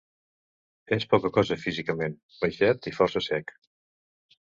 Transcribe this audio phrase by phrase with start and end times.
[0.97, 3.59] És poca cosa físicament, baixet i força sec.